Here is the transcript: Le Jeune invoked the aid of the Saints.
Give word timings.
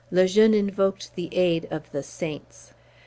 Le 0.09 0.25
Jeune 0.25 0.55
invoked 0.55 1.11
the 1.13 1.29
aid 1.31 1.67
of 1.69 1.91
the 1.91 2.01
Saints. 2.01 2.73